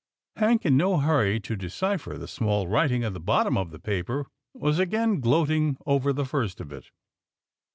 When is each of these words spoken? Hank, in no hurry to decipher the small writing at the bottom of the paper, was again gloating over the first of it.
Hank, 0.37 0.65
in 0.65 0.77
no 0.77 0.97
hurry 0.97 1.39
to 1.41 1.55
decipher 1.55 2.17
the 2.17 2.27
small 2.27 2.67
writing 2.67 3.03
at 3.03 3.13
the 3.13 3.19
bottom 3.19 3.55
of 3.55 3.69
the 3.69 3.77
paper, 3.77 4.25
was 4.55 4.79
again 4.79 5.19
gloating 5.19 5.77
over 5.85 6.11
the 6.11 6.25
first 6.25 6.59
of 6.59 6.71
it. 6.71 6.89